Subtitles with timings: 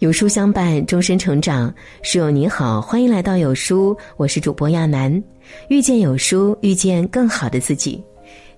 [0.00, 1.72] 有书相伴，终身成长。
[2.00, 5.22] 书友你好，欢迎来到有书，我是主播亚楠。
[5.68, 8.02] 遇见有书，遇见更好的自己。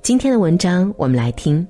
[0.03, 1.67] 今天的文章，我们来听。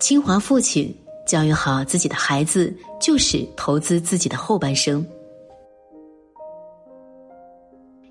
[0.00, 0.92] 清华父亲
[1.24, 5.06] 教育好自己的孩子，就是投资自己的后半生。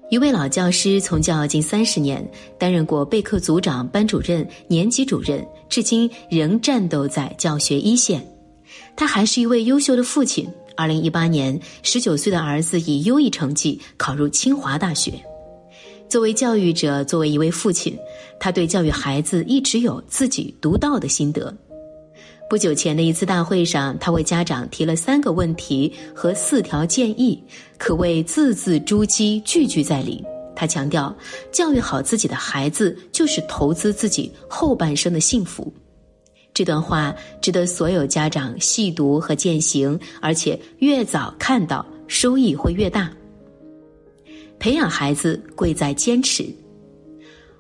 [0.10, 2.26] 一位老教师从教近三十年，
[2.58, 8.26] 担任过备课组长、班主任、年级主任，至今仍战斗在教学一线。
[9.00, 10.46] 他还是一位优秀的父亲。
[10.76, 15.14] 二零一八年，十九岁的儿子以优异成绩考入清华大学。
[16.10, 17.98] 作为教育者，作为一位父亲，
[18.42, 21.56] 他对教育孩子一直有自己独到的心得。
[22.50, 27.42] 不久前的一次大会上，他为家长提了三个问题和四条建议，
[27.78, 30.21] 可谓字字珠玑，句句在理。
[30.54, 31.16] 他强调，
[31.54, 35.73] 教育好自己的孩子，就是投资自己后半生的幸福。
[36.59, 43.09] 这段话值得所有家长细读和践行，而且越早看到，收益会越大。
[44.60, 46.46] 培养孩子贵在坚持。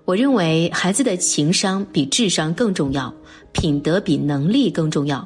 [0.03, 3.13] 我认为孩子的情商比智商更重要，
[3.53, 5.25] 品德比能力更重要。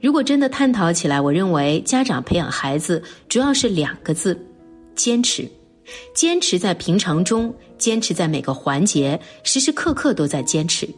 [0.00, 4.40] 如果真的探讨起来，我认为家长培养孩子主要是两个字：
[4.94, 5.44] 坚持。
[6.14, 10.88] 坚持在平常中，坚持在每个环节，时时刻刻都在坚持。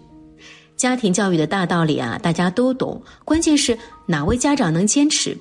[0.81, 3.03] 家庭教育的大道理啊，大家都懂。
[3.23, 5.37] 关键是哪位家长能坚持？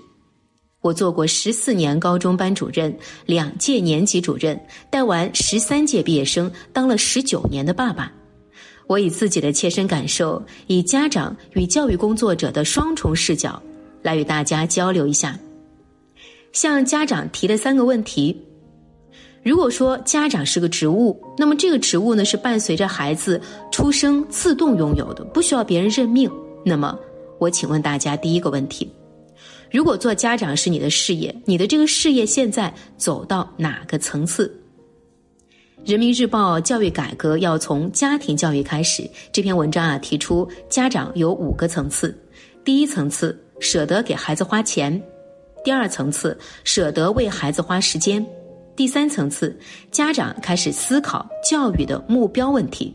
[0.81, 2.93] 我做过十四年高中班主任，
[3.25, 4.59] 两届年级主任，
[4.91, 8.11] 带完十三届毕业生，当了十九年的爸爸。
[8.85, 13.63] 我以自己的切身感受，以家长与教育工作者的双重视角，
[14.01, 15.39] 来与大家交流一下。
[16.51, 18.35] 向家长提的三个问题。
[19.41, 23.39] 如果说家长是个植物，那么这个植物呢是伴随着孩子
[23.71, 26.29] 出生自动拥有的，不需要别人任命。
[26.65, 26.97] 那么，
[27.39, 28.91] 我请问大家第一个问题：
[29.71, 34.53] 如果做家长是你的事业，你的这个事业现在走到哪个层次？
[35.85, 39.09] 人民日报教育改革要从家庭教育开始。
[39.31, 42.13] 这篇文章啊提出，家长有五个层次：
[42.65, 45.01] 第一层次，舍得给孩子花钱；
[45.63, 48.23] 第二层次，舍得为孩子花时间。
[48.79, 49.53] 第三层次，
[49.91, 52.93] 家长开始思考教育的目标问题；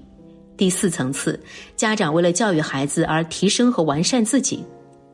[0.56, 1.38] 第四层次，
[1.76, 4.60] 家长为了教育孩子而提升和完善自己；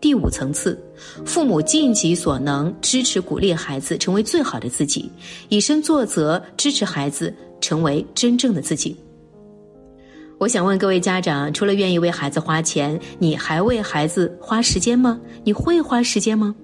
[0.00, 0.80] 第五层次，
[1.26, 5.10] 父母尽己所能支持鼓励孩子成为最好的自己，
[5.48, 8.96] 以身作则支持孩子成为真正的自己。
[10.38, 15.20] 我想问各位家长，除了愿意为孩子花钱，你还为孩子花时间吗？
[15.42, 16.54] 你会花时间吗？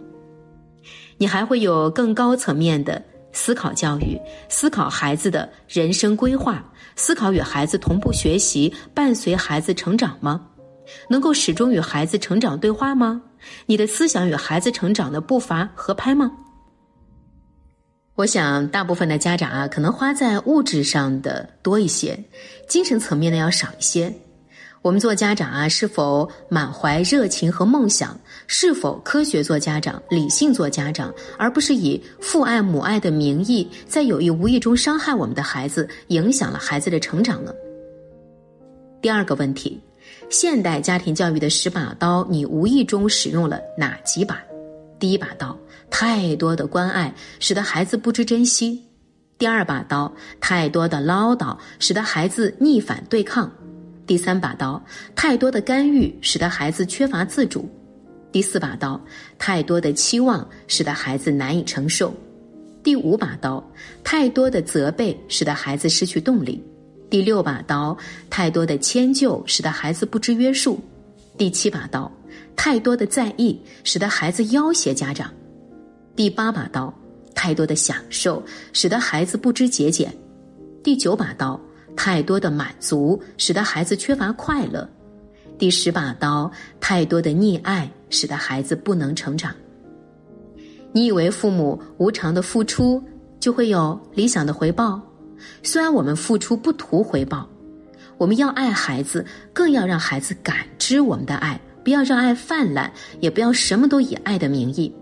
[1.19, 3.03] 你还会有更高层面的？
[3.37, 6.65] 思考教育，思考孩子的人生规划，
[6.97, 10.41] 思考与孩子同步学习，伴随孩子成长吗？
[11.11, 13.21] 能够始终与孩子成长对话吗？
[13.67, 16.33] 你的思想与孩子成长的步伐合拍吗？
[18.15, 22.25] 我想，大部分的家长啊，可能花在物质上的多一些，
[22.67, 24.13] 精神层面的要少一些。
[24.87, 28.17] 我们做家长啊，是否满怀热情和梦想？
[28.47, 37.53] 是否科学做家长、理性做家长，而不是以父爱母爱的名义，在有意无意中伤害我们的孩子，影响了孩子的成长呢？
[39.03, 39.81] 第二个问题，
[40.31, 44.41] 现代家庭教育的十把刀，你无意中使用了哪几把？
[45.01, 45.59] 第一把刀，
[45.91, 48.81] 太多的关爱使得孩子不知珍惜；
[49.37, 53.51] 第二把刀，太多的唠叨使得孩子逆反对抗。
[54.07, 54.81] 第三把刀，
[55.17, 57.63] 太多的干预使得孩子缺乏自主；
[58.31, 59.01] 第四把刀，
[59.37, 62.13] 太多的期望使得孩子难以承受；
[62.85, 63.63] 第五把刀，
[64.05, 66.61] 太多的责备使得孩子失去动力；
[67.11, 67.97] 第六把刀，
[68.31, 70.79] 太多的迁就使得孩子不知约束；
[71.37, 72.11] 第七把刀，
[72.55, 75.29] 太多的在意使得孩子要挟家长；
[76.15, 76.95] 第八把刀，
[77.35, 78.41] 太多的享受
[78.73, 80.07] 使得孩子不知节俭；
[80.85, 81.61] 第九把刀。
[81.97, 84.89] 太多的满足使得孩子缺乏快乐，
[85.59, 89.53] 第十把刀，太多的溺爱使得孩子不能成长。
[90.93, 93.03] 你以为父母无偿的付出
[93.41, 95.01] 就会有理想的回报？
[95.63, 97.49] 虽然我们付出不图回报，
[98.17, 102.91] 我们要爱孩子，更要让孩子感知我们的爱，不要让爱泛滥，
[103.21, 104.95] 也不要什么都以爱的名义。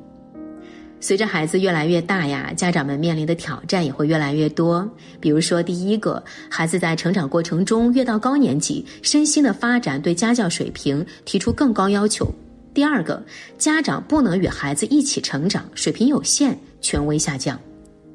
[1.04, 4.90] 随着孩子越来越大呀，家长们面临的挑战也会越来越多。
[5.20, 12.24] 比如说，第一个，孩子在成长过程中越到高年级，身心的发展对家教水平提出更高要求；
[12.72, 13.22] 第二个，
[13.58, 17.54] 家长不能与孩子一起成长，水平有限，权威下降；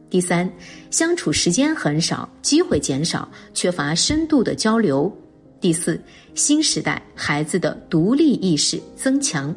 [0.10, 0.52] 第三，
[0.90, 5.08] 相处时间很少，机会减少，缺乏深度的交流；
[5.62, 6.02] 第四，
[6.34, 9.54] 新时代孩子的独立意识增强。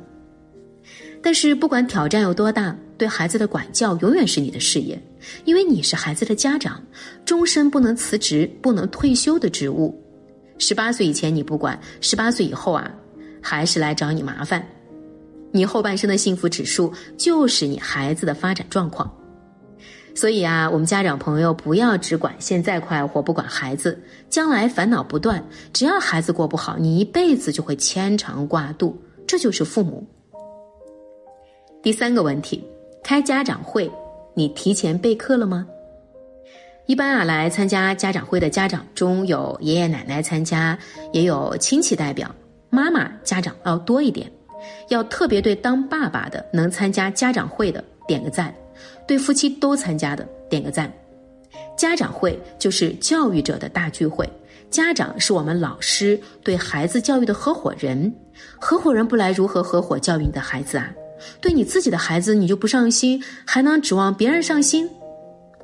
[1.23, 4.97] 但是不管挑战有多大，对孩子的管教永远是你的事业，
[5.45, 6.81] 因为你是孩子的家长，
[7.25, 10.01] 终身不能辞职、不能退休的职务。
[10.57, 12.89] 十八岁以前你不管，十八岁以后啊，
[13.41, 14.65] 还是来找你麻烦。
[15.51, 19.13] 你后半生的幸福指数就是你孩子的发展状况。
[20.15, 24.01] 所以啊，我们家长朋友不要只管现在快活，不管孩子，
[24.31, 25.45] 将来烦恼不断。
[25.73, 28.97] 只要孩子过不好，你一辈子就会牵肠挂肚。
[29.27, 30.07] 这就是父母。
[31.83, 32.63] 第三个问题，
[33.03, 33.91] 开家长会，
[34.33, 35.67] 你提前备课了吗？
[36.87, 40.79] 一般啊，来参加家长会的家长中有爷爷奶奶参加，
[41.13, 42.33] 也有亲戚代表，
[42.71, 44.31] 妈妈家长要多一点。
[44.89, 48.55] 要特别对当爸爸的能参加家长会的点个赞。
[49.07, 50.91] 对夫妻都参加的点个赞。
[51.77, 54.29] 家长会就是教育者的大聚会，
[54.71, 58.13] 家长是我们老师对孩子教育的合伙人，
[58.61, 60.89] 合伙人不来如何合伙教育你的孩子啊？
[61.41, 64.89] 对你自己的孩子你就不上心，还能指望别人上心？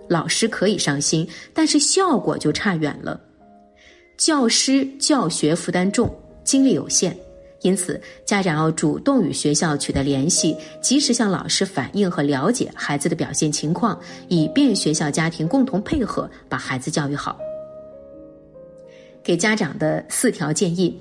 [0.08, 3.20] 老师可以上心，但是效果就差远了。
[4.16, 6.12] 教师教学负担重，
[6.42, 7.16] 精力有限。
[7.62, 17.36] 因此，家长要主动与学校取得联系，及时向老师反映和了解孩子的表现情况，以便学校家庭共同配合把孩子教育好。
[19.24, 20.96] 给家长的四条建议，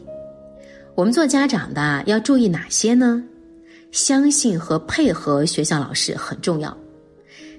[0.95, 3.23] 我们做家长的要注意哪些呢？
[3.91, 6.75] 相信和配合学校老师很重要。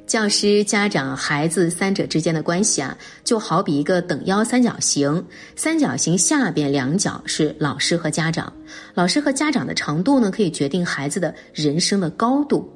[0.06, 5.22] 教师、家长、孩子三者之间的关系啊，就好比一个等腰三角形，
[5.54, 8.50] 三角形下边两角是老师和家长，
[8.94, 12.72] 老师和家长的长度呢，可以决定孩子的人生的高度。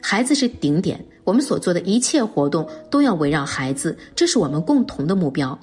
[0.00, 5.58] 孩子是顶点，我们所做的一切活动都要围绕孩子，这是我们共同的目标。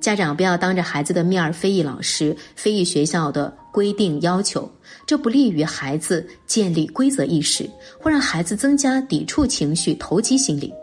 [0.00, 4.68] 家长不要当着孩子的面儿非议老师、非议学校的规定要求，
[5.06, 7.70] 这不利于孩子建立规则意识，
[8.00, 10.74] 会让孩子增加抵触情绪、投机心理。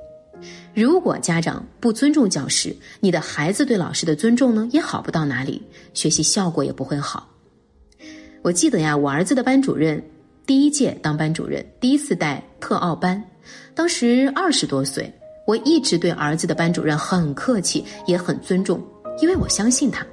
[0.73, 5.61] 如果家长不尊重教师，你的孩子对老师的尊重呢也好不到哪里，
[5.93, 7.29] 学习效果也不会好。
[8.41, 10.01] 我记得呀，我儿子的班主任
[10.45, 13.21] 第一届当班主任，第一次带特奥班，
[13.73, 15.13] 当时二十多岁，
[15.45, 18.81] 我一直对儿子的班主任很客气，也很尊重。
[19.21, 20.07] 因为我相信他。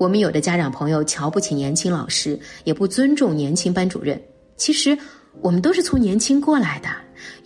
[0.00, 4.18] 我们有的家长朋友瞧不起年轻老师，也不尊重年轻班主任。
[4.56, 4.96] 其实
[5.42, 6.88] 我们都是从年轻过来的，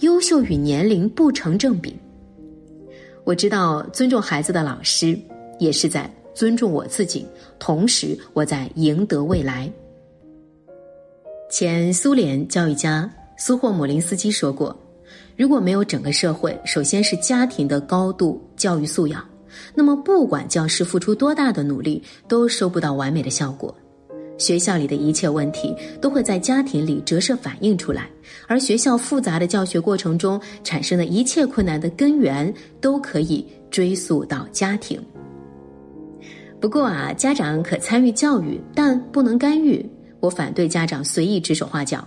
[0.06, 1.98] 优秀与年龄不成正比。
[3.24, 5.18] 我知道尊重孩子的老师，
[5.58, 7.26] 也是在尊重我自己，
[7.58, 9.68] 同时我在赢得未来。
[11.50, 14.76] 前苏联教育家苏霍姆林斯基说过
[15.36, 19.28] ：“如果没有整个社会，首先是家庭的高度教育素养。”
[19.74, 23.74] 那么，不管教师付出多大的努力，都收不到完美的效果。
[24.36, 28.10] 学校里的一切问题都会在家庭里折射反映出来，
[28.48, 35.00] 而学校复杂的教学过程中产生的一切困难的根源，都可以追溯到家庭。
[36.60, 39.84] 不过啊，家长可参与教育，但不能干预。
[40.18, 42.04] 我反对家长随意指手画脚。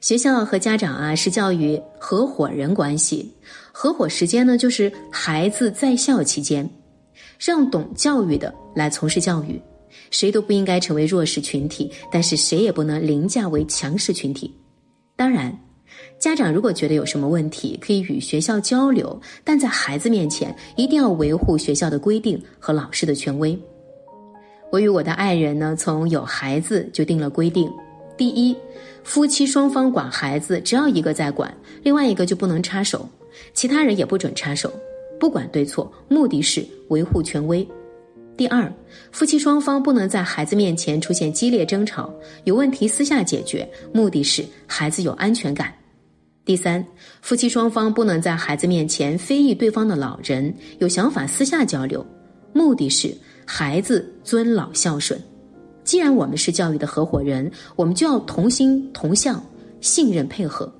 [0.00, 3.30] 学校和家长啊是教育合伙人关系，
[3.70, 6.68] 合伙时间呢就是孩子在校期间，
[7.38, 9.60] 让懂教育的来从事教育，
[10.10, 14.50] 谁都不应该成为弱势群体，但是谁也不能凌驾为强势群体。
[15.16, 15.54] 当然，
[16.18, 23.56] 家长如果觉得有什么问题，可以与学校交流，但在孩子面前一定要维护学校的规定和老师的权威。
[24.72, 27.70] 我与我的爱人呢，从有孩子就定了规定。
[28.16, 28.54] 第一，
[29.02, 31.52] 夫妻双方管孩子，只要一个在管，
[31.82, 33.08] 另外一个就不能插手，
[33.54, 34.72] 其他人也不准插手，
[35.18, 37.66] 不管对错，目的是维护权威。
[38.36, 38.72] 第二，
[39.12, 42.12] 夫妻双方不能在孩子面前出现激烈争吵，
[42.44, 45.72] 有问题私下解决，目的是孩子有安全感。
[46.44, 46.84] 第三，
[47.20, 52.04] 夫妻双方不能在孩子面前非议对方的老人，有想法私下交流，
[52.54, 53.14] 目的是
[53.44, 55.20] 孩子尊老孝顺。
[55.84, 59.42] 既然我们是教育的合伙人，我们就要同心同向，
[59.80, 60.72] 信任配合。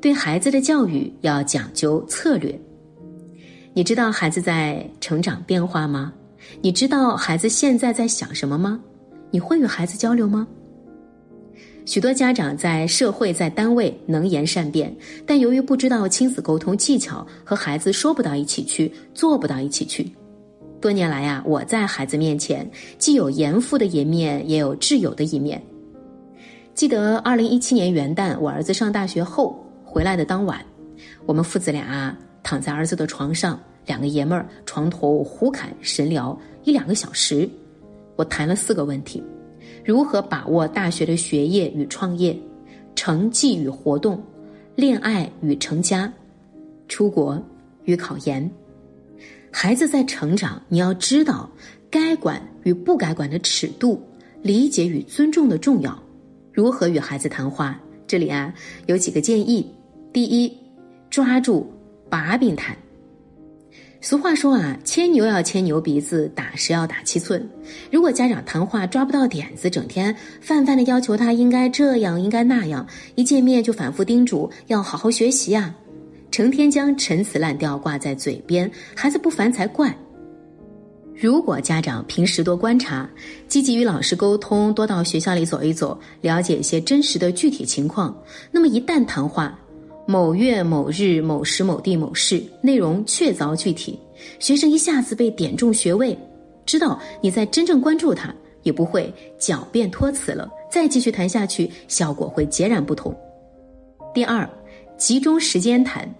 [0.00, 2.56] 对孩子的教育要讲究策略。
[3.72, 6.12] 你知道孩子在成长变化吗？
[6.60, 8.80] 你知道孩子现在在想什么吗？
[9.30, 10.46] 你会与孩子交流吗？
[11.84, 14.94] 许多家长在社会在单位能言善辩，
[15.26, 20.10] 但由于不知道亲子沟通技巧，和孩子说不到一起去，做不到一起去。
[20.80, 22.68] 多年来呀，我在孩子面前
[22.98, 25.60] 既有严父的一面，也有挚友的一面。
[26.72, 30.64] 记得二零一七年元旦，我儿子上大学后回来的当晚，
[31.26, 37.48] 我们父子俩躺在儿子的床上，两个爷们儿床头胡侃神聊一两个小时。
[38.14, 39.20] 我谈了四个问题：
[39.84, 42.38] 如何把握大学的学业与创业，
[42.94, 44.22] 成绩与活动，
[44.76, 46.12] 恋爱与成家，
[46.86, 47.40] 出国
[47.84, 48.48] 与考研。
[49.50, 51.50] 孩子在成长，你要知道
[51.90, 54.00] 该管与不该管的尺度，
[54.42, 56.00] 理解与尊重的重要。
[56.52, 57.78] 如何与孩子谈话？
[58.06, 58.52] 这里啊
[58.86, 59.66] 有几个建议：
[60.12, 60.52] 第一，
[61.10, 61.70] 抓住
[62.08, 62.76] 把柄谈。
[64.00, 67.48] 俗话说啊，牵牛要牵牛鼻子，打蛇要打七寸。
[67.90, 72.86] 如果家长谈话抓不到点子，整天泛泛的要求他应该这样，应该那样，
[73.16, 75.74] 一见面就反复叮嘱要好好学习啊，
[76.30, 79.96] 成天将陈词滥调挂在嘴边，孩子不烦才怪。
[81.14, 83.08] 如果家长平时多观察，
[83.48, 88.16] 积极与老师沟通，多到学校里走一走，了解一些真实的具体情况，
[88.52, 89.58] 那么一旦谈话。
[90.06, 93.98] 某月某日某时某地某事，内容确凿具体，
[94.38, 96.16] 学生一下子被点中穴位，
[96.64, 100.48] 知道你在真正关注他，也不会狡辩托辞了。
[100.70, 103.14] 再继续谈下去，效果会截然不同。
[104.14, 104.48] 第二，
[104.98, 106.12] 集中时间谈。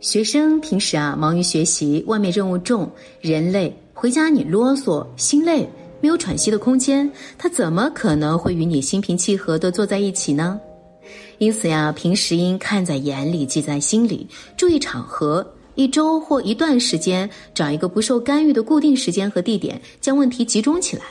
[0.00, 5.66] 学生平时啊忙于学习，外面任务重，人累，回家你啰嗦，心累，
[6.00, 7.08] 没有喘息的空间，
[7.38, 10.60] 他怎么可能会与你心平气和的坐在一起呢？
[11.38, 15.46] 因此呀，平时应看在眼里，记在心里，注意场合，
[15.76, 21.04] 一周或一段时间，找一个不受干预的固定时间和地点，将问题集中起来。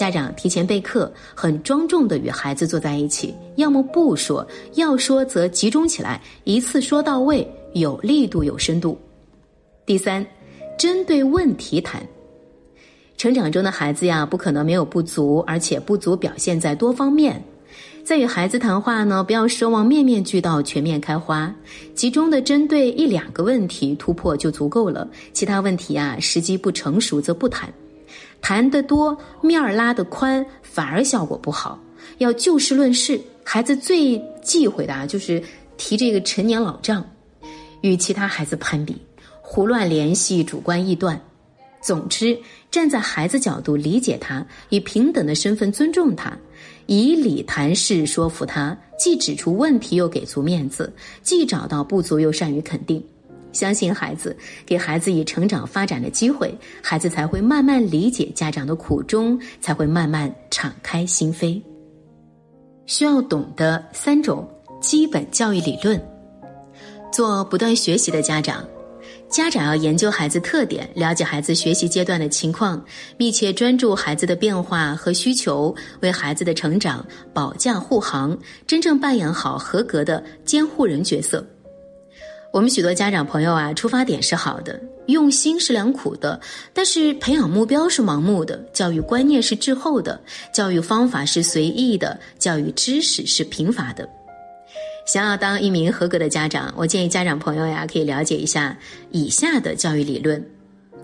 [0.00, 8.98] 家长提前备课，很庄重的与孩子坐在一起，要么不说，要说则集中起来，一次说到位，有力度、有深度。
[9.84, 10.26] 第三，
[10.78, 12.02] 针对问题谈。
[13.18, 17.44] 成长中的孩子呀，不可能没有不足，而且不足表现在多方面。
[18.02, 21.54] 在与孩子谈话呢，不要奢望面面俱到、全面开花，
[21.94, 25.06] 集中的针对一两个问题突破就足够了。
[25.34, 27.70] 其他问题啊，时机不成熟则不谈，
[28.40, 31.78] 谈得多面儿拉得宽，反而效果不好。
[32.18, 35.42] 要就事论事，孩子最忌讳的啊，就是
[35.76, 37.04] 提这个陈年老账，
[37.82, 38.96] 与其他孩子攀比，
[39.40, 41.20] 胡乱联系，主观臆断。
[41.82, 42.38] 总之，
[42.70, 46.36] 站在孩子角度理解他，以平等的身份尊重他，
[46.84, 50.92] 以理谈事说服他，既指出问题又给足面子，
[51.22, 53.02] 既找到不足又善于肯定，
[53.52, 61.60] 相信孩子，给孩子以成长发展的机会，孩子才会慢慢理解家长的苦衷，才会慢慢敞开心扉。
[62.86, 64.48] 需要懂得三种
[64.80, 66.00] 基本教育理论，
[67.12, 68.66] 做不断学习的家长。
[69.28, 72.84] 家长要研究孩子特点，了解孩子学习阶段的情况，
[73.16, 81.46] 密切专注孩子的变化和需求，为孩子的成长保驾护航，真正扮演好合格的监护人角色。
[82.52, 86.40] 我们许多家长朋友啊，出发点是好的，用心是良苦的，
[86.74, 90.20] 但是培养目标是盲目的，教育观念是滞后的，
[90.52, 94.08] 教育方法是随意的，教育知识是贫乏的。
[95.06, 98.76] 想要当一名合格的家长，我建议家长朋友呀，可以了解一下
[99.12, 100.44] 以下的教育理论：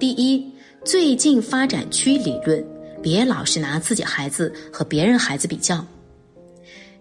[0.01, 0.45] 第一，
[0.85, 2.65] 最近发展区理论，
[3.01, 5.85] 别老是拿自己孩子和别人孩子比较。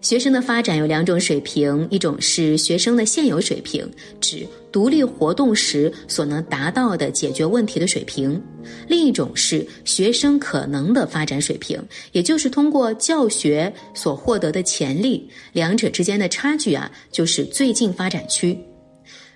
[0.06, 3.84] 学生的发展有两种水平，一种是学生的现有水平，
[4.20, 8.40] 指独立活动时所能达到的解决问题的水平；
[8.86, 11.82] 另一种是学生可能的发展水平，
[12.12, 15.28] 也就是通过教学所获得的潜力。
[15.52, 18.56] 两者之间的差距啊，就是最近发展区。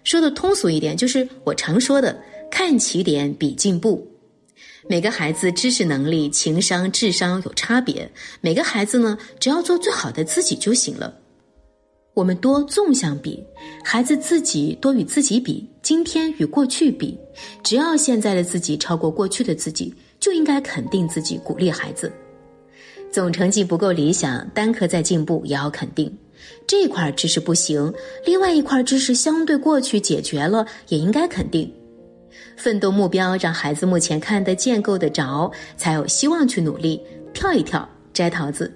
[0.05, 2.17] 说的通俗一点，就是我常说的
[2.49, 4.07] “看起点比进步”。
[4.90, 8.11] 每个孩子知识能力、情商、智商有差别。
[8.40, 11.14] 每个孩子呢，只要做最好的自己就行了。
[12.12, 13.40] 我们多纵向比，
[13.85, 17.16] 孩子自己多与自己比，今天与过去比。
[17.62, 22.12] 只要现在的自己超过过去的自己，就应该肯定自己，鼓励孩子。
[23.12, 26.12] 总成绩不够理想，单科在进步也要肯定。
[26.66, 27.94] 这块知识不行，
[28.26, 31.73] 另外一块知识相对过去解决了，也应该肯定。
[32.61, 37.00] 奋斗目标让孩子目前看得见、够得着，才有希望去努力。
[37.33, 38.71] 跳一跳，摘桃子。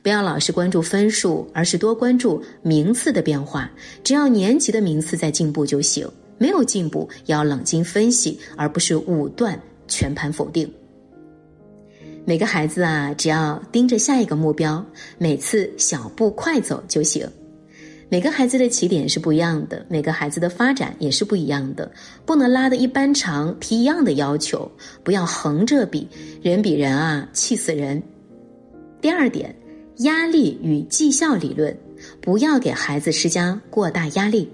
[0.00, 3.68] 不要老是关注分数，而是多关注名次的变化。
[4.04, 10.72] 只要年级的名次在进步就行，没有进步要冷静分析，而不是武断全盘否定。
[12.24, 14.84] 每个孩子啊，只要盯着下一个目标，
[15.18, 17.28] 每次小步快走就行。
[18.12, 21.88] 每个孩子的起点是不一样的，每个孩子的发展也是不一样的，
[22.26, 24.68] 不能拉得一般长，提一样的要求，
[25.04, 26.08] 不要横着比，
[26.42, 28.02] 人比人啊，气死人。
[29.00, 29.54] 第二点，
[29.98, 31.74] 压力与绩效理论，
[32.20, 34.50] 不要给孩子施加过大压力，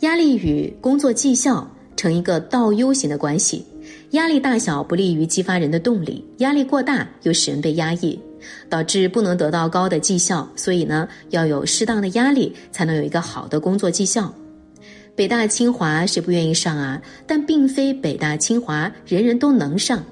[0.00, 3.64] 压力与工作绩效成一个倒 U 型的关系，
[4.10, 8.20] 压力大小不利于激发人的动力，压力过大又使人被压抑。
[8.68, 10.48] 导致不能得到高的绩效。
[10.56, 14.32] 所以呢，要有适当的压力，才能有一个好的工作绩效。
[15.16, 17.00] 北大清华谁不愿意上啊？
[17.26, 20.04] 但并非北大清华人人都能上。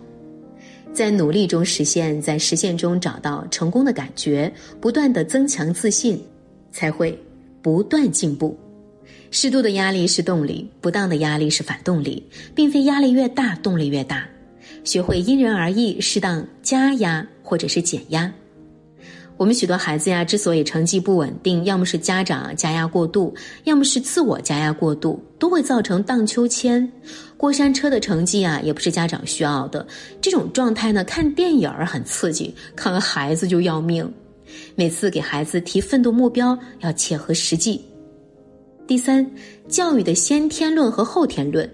[0.93, 6.23] 在努力中实现，在实现中找到成功的感觉，不断的增强自信，
[6.71, 7.19] 才会
[7.62, 8.57] 不断进步。
[9.31, 12.23] 适度的压力是动力，不当的压力是反动力，
[12.55, 14.29] 并非压力越大动力越大。
[14.85, 18.33] 学会因人而异，适当加压或者是减压。
[19.39, 23.35] 我们许多孩子呀，之所以成绩不稳定，要么是家长加压过度，
[23.65, 26.91] 要么是自我加压过度，都会造成荡秋千、
[27.37, 29.85] 过山车的成绩啊，也不是家长需要的。
[30.21, 34.09] 这种状态呢，看电影儿很刺激，看完孩子就要命。
[34.75, 37.81] 每次给孩子提奋斗目标，要切合实际。
[38.87, 39.29] 第三，
[39.67, 41.69] 教育的先天论和后天论，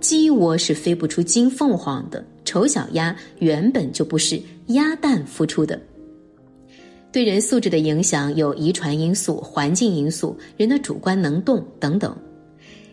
[0.00, 5.78] 鸡窝是飞不出金凤凰的，丑小鸭原本就不是鸭蛋孵出的。
[7.12, 12.16] 对人素质的影响有遗传因素、环境因素、人的主观能动等等。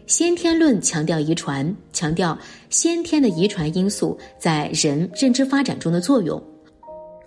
[0.08, 2.38] 先天论强调遗传，强调
[2.70, 6.38] 先天的遗传因素在人认知发展中的作用；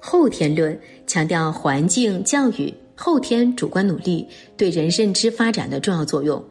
[0.00, 6.42] 后天论强调环境、教育、后天主观努力对人认知发展的重要作用。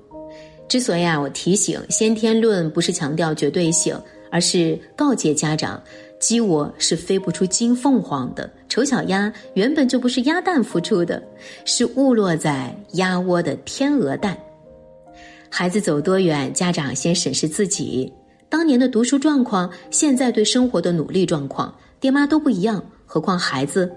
[0.67, 3.96] 之所以啊，我提醒先天论不是强调绝对性，
[4.36, 5.82] 而是告诫家长。
[6.20, 11.24] 鸡窝是飞不出金凤凰的，丑小鸭原本就不是鸭蛋孵出的，
[11.63, 14.38] 是误落在鸭窝的天鹅蛋。
[15.50, 18.12] 孩子走多远，家长先审视自己
[18.50, 23.89] 当年的读书状况，现在对生活的努力状况，爹妈都不一样，何况孩子？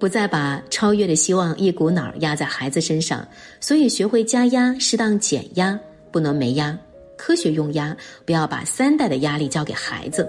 [0.00, 3.24] 不再把超越的希望一股脑压在孩子身上，
[3.60, 5.78] 所以学会加压，适当减压，
[6.10, 6.76] 不能没压，
[7.20, 10.26] 科学用压，不要把三代的压力交给孩子。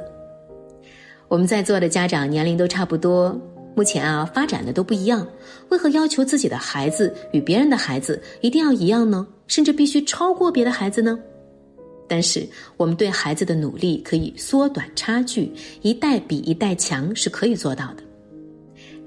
[1.29, 3.39] 我们在座的家长年龄都差不多，
[3.73, 5.25] 目前啊发展的都不一样，
[5.69, 9.25] 为何要求自己的孩子与别人的孩子一定要一样呢？
[9.47, 11.17] 甚至必须超过别的孩子呢？
[12.09, 15.49] 但是我们对孩子的努力可以缩短差距，
[15.81, 18.03] 一代比一代强是可以做到的。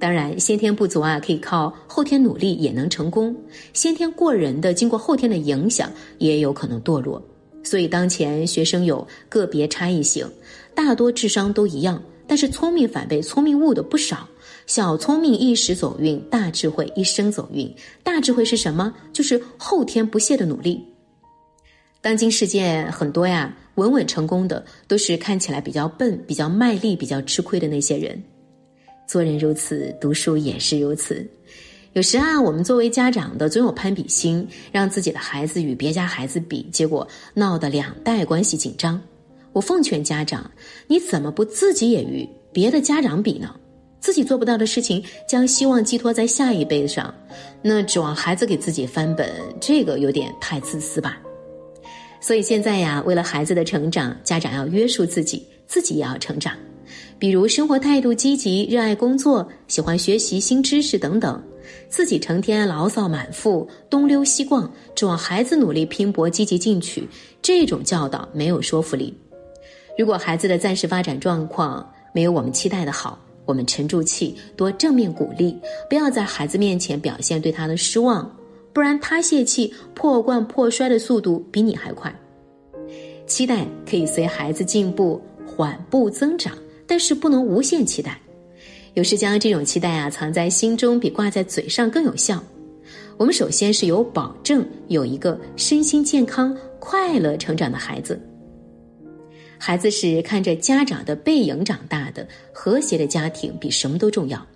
[0.01, 3.35] 当然，先天不足啊，可以靠后天努力也能成功；
[3.75, 7.23] 先天过人的，经过后天的影响，也有可能堕落。
[7.65, 10.31] 所以当前学生有个别差异性，
[10.75, 12.01] 大多智商都一样。
[12.27, 14.27] 但是聪明反被聪明误的不少，
[14.67, 17.71] 小聪明一时走运，大智慧一生走运。
[18.03, 18.95] 大智慧是什么？
[19.13, 20.83] 就是后天不懈的努力。
[22.01, 28.23] 当今世界很多呀，稳稳成功的都是看起来比较笨、比较卖力、比较吃亏的那些人。
[29.07, 31.27] 做人如此，读书也是如此。
[31.95, 39.01] 有时啊，我们作为家长的总有攀比心，让自己的孩子与别家孩子比，结果闹得两代关系紧张。
[39.53, 40.51] 我奉劝家长，
[40.89, 43.55] 你怎么不自己也与别的家长比呢？
[44.01, 47.15] 自己做不到的事情，将希望寄托在下一辈上，
[47.63, 49.31] 那指望孩子给自己翻本，
[49.61, 51.17] 这个有点太自私吧。
[52.21, 56.55] 所以现在呀，为了孩子的成长，家长要约束自己，自己也要成长。
[57.21, 61.41] 比如生活态度积极、热爱工作、喜欢学习新知识等等。
[61.89, 67.09] 自己成天牢骚满腹、东溜西逛，指望孩子努力拼搏、积极进取，
[67.41, 69.17] 这种教导没有说服力。
[69.97, 75.57] 如果孩子的暂时发展状况没有我们期待的好，我们沉住气，多正面鼓励，
[75.89, 78.35] 不要在孩子面前表现对他的失望，
[78.73, 82.15] 不然他泄气、破罐破摔的速度比你还快。
[83.27, 86.53] 期待可以随孩子进步缓步增长，
[86.87, 88.21] 但是不能无限期待。
[88.95, 92.43] 有时将这种期待啊藏在心中，比挂在嘴上更有效。
[93.17, 98.21] 我们首先是有保证有一个身心健康、快乐成长的孩子。
[99.59, 104.47] 孩子是看着家长的背影长大的，和谐的家庭比什么都重要。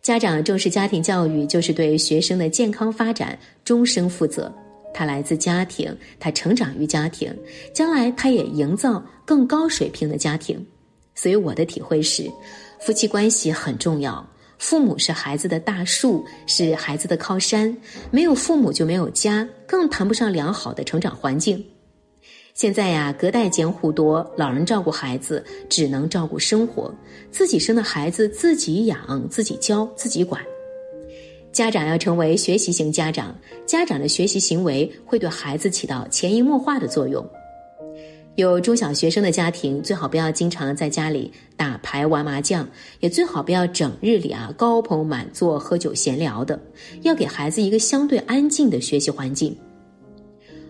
[0.00, 4.52] 家长重视家庭教育，就是对学生的健康发展终生负责。
[4.94, 7.36] 他来自家庭，他成长于家庭，
[7.74, 10.64] 将来他也营造更高水平的家庭。
[11.14, 12.30] 所以我的体会是，
[12.80, 14.26] 夫妻关系很重要。
[14.58, 17.76] 父母是孩子的大树，是孩子的靠山。
[18.10, 21.64] 没有父母就没有家，更谈不上良好的成长环境。
[22.54, 26.92] 现在呀，隔代监护多，老人照顾孩子只能照顾生活，
[27.30, 30.42] 自己生的孩子自己养、自己教、自己管。
[31.52, 33.32] 家长要成为学习型家长，
[33.64, 37.24] 家长的学习行为会对孩子起到潜移默化的作用。
[38.38, 42.64] 有中小学生的家庭，最好不要经常在家里打牌玩麻将，
[43.00, 46.56] 也最好不要整日里啊高朋满座喝酒闲聊的，
[47.02, 49.56] 要给孩子一个相对安静的学习环境。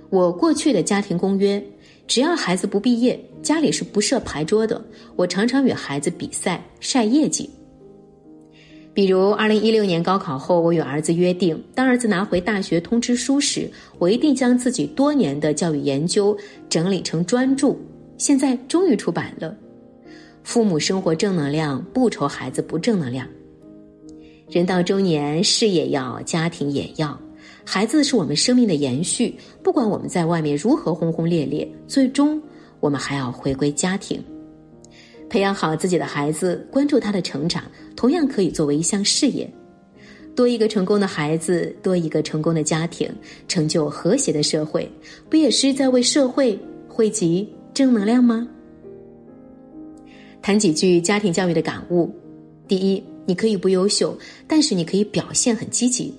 [0.08, 1.62] 我过去的家庭公约。
[2.06, 4.82] 只要孩子不毕业，家里是不设牌桌的。
[5.14, 7.50] 我常常与孩子比赛晒业绩。
[8.98, 16.36] 比如，二零一六年高考后，我与儿子约定，当儿子拿回大学通知书时，我一定将自己多年的教育研究
[16.68, 17.76] 整理成专著。
[18.16, 19.56] 现在终于出版了。
[20.42, 23.24] 父母生活正能量，不愁孩子不正能量。
[24.50, 27.16] 人到中年，事业要，家庭也要。
[27.64, 29.32] 孩子是我们生命的延续，
[29.62, 32.42] 不管我们在外面如何轰轰烈烈，最终
[32.80, 34.20] 我们还要回归家庭。
[35.30, 37.62] 培养好自己的孩子，关注他的成长，
[37.98, 39.52] 同样可以作为一项事业。
[40.36, 43.10] 多一个成功的孩子，多一个成功的家庭，
[43.48, 44.88] 成就和谐的社会，
[45.28, 46.56] 不也是在为社会
[46.86, 48.46] 汇集正能量吗？
[50.40, 52.08] 谈几句家庭教育的感悟：
[52.68, 56.12] 第一，你可以不优秀，但是你可以表现很积极；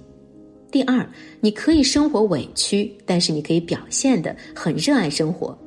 [0.70, 5.58] 第二，你可以生活委屈，但是你可以表现的很热爱生活。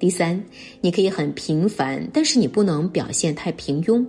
[0.00, 0.42] 第三，
[0.80, 4.04] 你可以很平凡，但是你不能表现太平庸。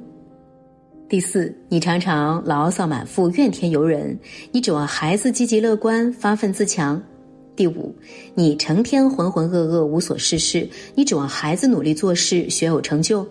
[1.13, 4.17] 第四，你常常牢骚满腹、怨天尤人，
[4.51, 6.99] 你指望孩子积极乐观、发奋自强。
[7.55, 7.95] 第五，
[8.33, 13.23] 你成天浑浑噩噩、无所事事，你指望孩子努力做事、学有成就。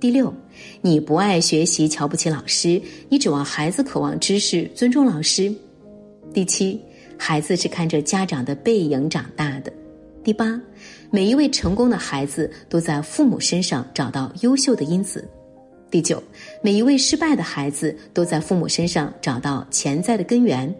[0.00, 0.34] 第六，
[0.80, 5.54] 你不爱学习、瞧不起老师，你指望孩子渴望知识、尊重老师。
[6.34, 6.80] 第七，
[7.16, 9.72] 孩子是看着家长的背影长大的。
[10.24, 10.60] 第八，
[11.12, 15.24] 每一位成功的孩子都在父母身上找到优秀的因子。
[15.90, 16.22] 第九，
[16.60, 20.72] 每一位失败的孩子都在父母身上找到潜在的根源。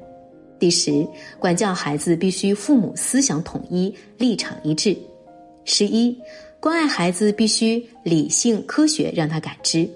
[0.59, 1.07] 第十，
[1.39, 4.97] 管教孩子必须父母思想统一、立场一致。
[5.65, 6.19] 十一，
[6.59, 9.89] 关爱孩子必须理性科学，让他感知。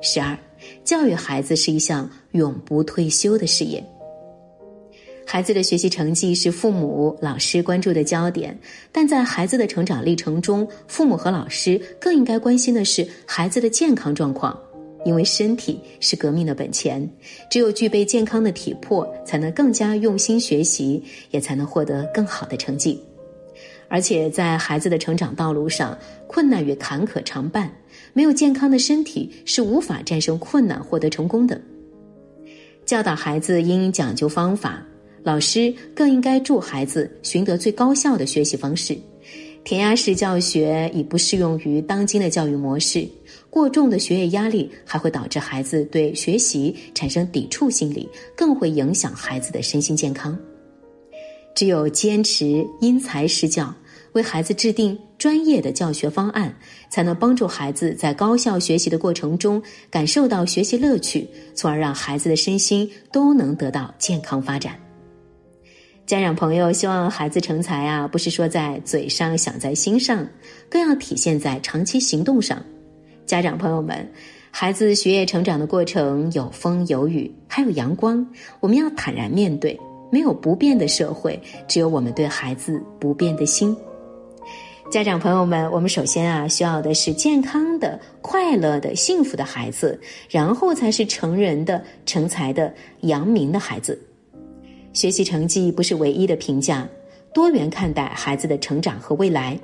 [0.00, 0.36] 十二，
[0.84, 3.82] 教育孩子是一项永不退休的事业。
[5.30, 8.58] 孩子的学习成绩是父母、老师关注的焦点，
[8.90, 14.58] 但在孩子的成长历程中，父母和老师更应该关心的是孩子的健康状况，
[15.04, 17.06] 因为身体是革命的本钱。
[17.50, 22.98] 只有具备健康的体魄，才能更加用心学习，也才能获得更好的成绩。
[23.86, 27.70] 而且，在孩子的成长道路上，困难与坎坷常伴，
[28.14, 31.60] 没有健康的身体是无法战胜困难、获得成功的。
[32.86, 34.82] 教导孩子应讲究方法。
[35.28, 38.96] 老师更应该助孩子寻得最高效的学习方式。
[39.62, 43.06] 填鸭式教学已不适用于当今的教育模式，
[43.50, 50.34] 过重的学业压力还会导致孩子对学习产生抵触心理，更会影响孩子的身心健康。
[51.54, 53.74] 只有坚持因材施教，
[54.12, 56.56] 为孩子制定专业的教学方案，
[56.88, 64.87] 才能帮助孩子在高效学习的过程中感受到学习乐趣，从而让孩子的身心都能得到健康发展。
[66.08, 70.26] 家长朋友希望孩子成才啊，不是说在嘴上想在心上，
[70.70, 72.64] 更要体现在长期行动上。
[73.26, 74.10] 家长朋友们，
[74.50, 78.26] 孩子学业成长的过程有风有雨，还有阳光，
[78.58, 79.78] 我们要坦然面对。
[80.10, 83.76] 没有不变的社会，只有我们对孩子不变的心。
[84.90, 94.07] 家长朋友们，我们首先啊，需要的是健康的、快乐的、幸福的孩子，然后才是成人的、成才的、扬名的孩子。
[94.92, 96.88] 学习成绩不是唯一的评价，
[97.32, 99.58] 多元看待孩子的成长和未来。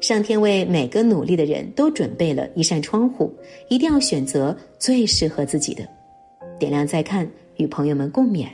[0.00, 3.32] 上天为每个努力的人都准备了一扇窗户，
[3.68, 5.86] 一定要选择最适合自己的。
[6.58, 8.46] 点亮再看，与朋友们共勉。